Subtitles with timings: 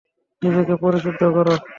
[0.41, 1.53] নিজেকে পরিশুদ্ধ করো।